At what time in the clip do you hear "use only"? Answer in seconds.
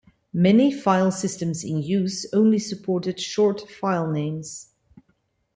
1.83-2.57